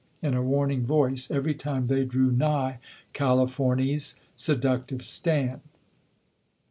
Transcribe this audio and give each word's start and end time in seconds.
in 0.19 0.33
a 0.33 0.41
warning 0.41 0.83
voice, 0.83 1.29
every 1.29 1.53
time 1.53 1.85
they 1.85 2.03
drew 2.03 2.31
nigh 2.31 2.79
Californy's 3.13 4.15
seductive 4.35 5.03
stand. 5.03 5.61